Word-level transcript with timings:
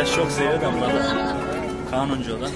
arkadaş 0.00 0.16
çok 0.16 0.32
seviyor 0.32 0.60
da. 0.60 0.70
Kanuncu 1.90 2.36
o 2.36 2.40
da 2.40 2.46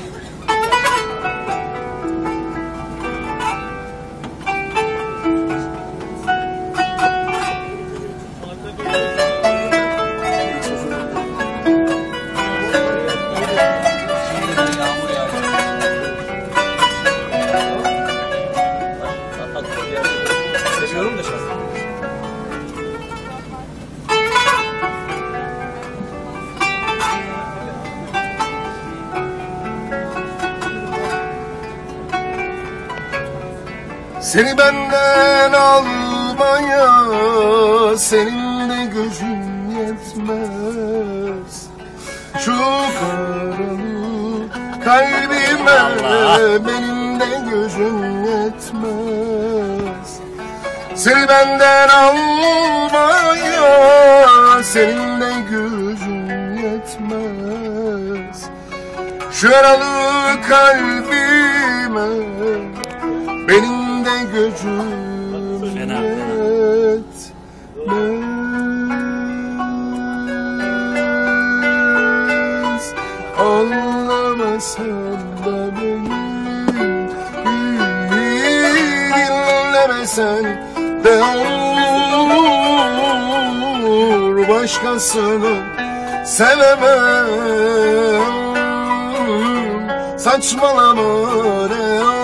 Seni 34.35 34.59
benden 34.59 35.53
almaya 35.53 36.91
senin 37.99 38.69
de 38.71 38.85
gücün 38.85 39.71
yetmez. 39.71 41.55
Şu 42.39 42.57
karalı 43.01 44.49
kalbime 44.85 45.79
benim 46.67 47.21
de 47.21 47.31
gücüm 47.51 48.25
yetmez. 48.25 50.09
Seni 50.95 51.29
benden 51.29 51.89
almaya 51.89 53.43
senin 54.63 55.21
de 55.21 55.33
gücün 55.51 56.27
yetmez. 56.57 58.39
Şu 59.33 59.51
yaralı 59.51 60.43
kalbime 60.49 62.09
benim 63.49 63.84
gücüm 64.23 65.75
Fena, 65.75 66.01
yetmez. 66.03 67.25
Anlamasan 73.39 75.19
da 75.45 75.57
beni 75.77 76.15
Dinlemesen 79.15 80.45
de 81.05 81.15
olur. 83.83 84.49
Başkasını 84.49 85.55
sevemem. 86.25 87.29
Saçmalama 90.19 91.69
ne 91.69 92.24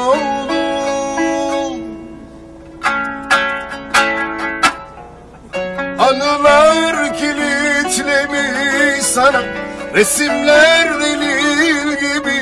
sana. 9.11 9.43
Resimler 9.95 11.01
delil 11.01 11.93
gibi 12.01 12.41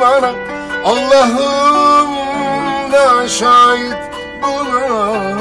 bana. 0.00 0.30
Allah'ım 0.84 2.10
da 2.92 3.28
şahit 3.28 3.96
buna 4.42 5.36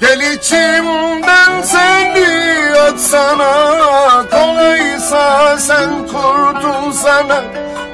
Gel 0.00 0.20
içimden 0.20 1.62
seni 1.62 2.78
atsana 2.78 3.52
Kolaysa 4.30 5.58
sen 5.58 5.90
kurtulsana 6.06 7.44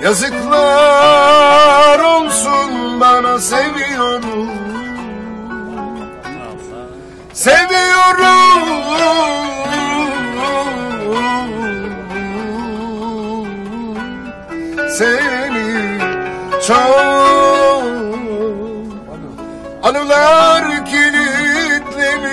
Yazıklar 0.02 1.98
olsun 1.98 3.00
bana 3.00 3.38
seviyorum 3.38 4.50
Seviyorum. 7.32 8.80
Seni 14.88 15.98
çok. 16.66 17.10
Anılar 19.82 20.86
kilitlemiş 20.86 22.30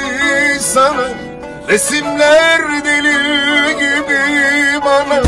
sana. 0.61 1.07
Resimler 1.67 2.61
deli 2.85 3.77
gibi 3.77 4.85
bana. 4.85 5.21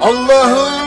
Allah'ım 0.00 0.81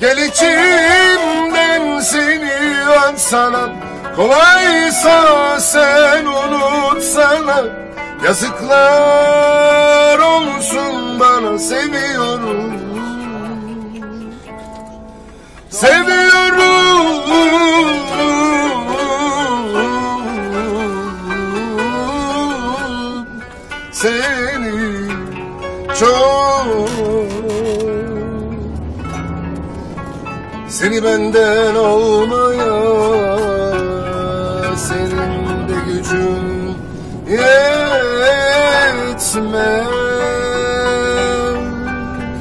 Gel 0.00 0.18
içimden 0.18 2.00
seni 2.00 2.88
atsana 2.90 3.70
Kolaysa 4.16 5.60
sen 5.60 6.26
unutsana 6.26 7.64
Yazıklar 8.24 10.18
olsun 10.18 11.20
bana 11.20 11.58
seviyorum. 11.58 12.72
Seviyorum. 15.70 16.78
Seni 23.92 25.08
çok 26.00 27.17
Seni 30.78 31.04
benden 31.04 31.74
olmaya 31.74 32.76
Senin 34.76 35.68
de 35.68 35.74
gücün 35.86 36.76
yetmez 37.30 38.18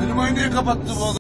Klimayı 0.02 0.36
niye 0.36 0.50
kapattı 0.50 0.94
bu 1.00 1.06
adam? 1.06 1.16